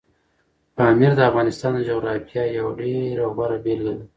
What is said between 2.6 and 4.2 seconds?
ډېره غوره بېلګه ده.